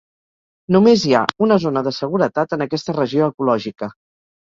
[0.75, 3.97] Només hi ha una zona de seguretat en aquesta regió ecològica.